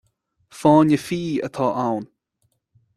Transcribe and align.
Fáinne 0.59 0.97
fí 1.05 1.21
atá 1.47 1.65
ann. 1.87 2.05